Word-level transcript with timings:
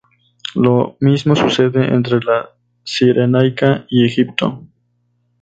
Lo 0.55 0.97
mismo 0.99 1.35
sucede 1.35 1.93
entre 1.93 2.19
la 2.21 2.55
Cirenaica 2.83 3.85
y 3.87 4.03
Egipto. 4.03 4.65